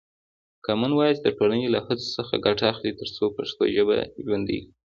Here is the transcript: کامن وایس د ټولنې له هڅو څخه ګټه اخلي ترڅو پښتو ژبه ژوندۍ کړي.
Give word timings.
کامن 0.65 0.91
وایس 0.95 1.17
د 1.21 1.27
ټولنې 1.37 1.67
له 1.71 1.79
هڅو 1.87 2.07
څخه 2.17 2.33
ګټه 2.45 2.65
اخلي 2.73 2.91
ترڅو 2.99 3.23
پښتو 3.37 3.61
ژبه 3.75 3.95
ژوندۍ 4.25 4.59
کړي. 4.63 4.71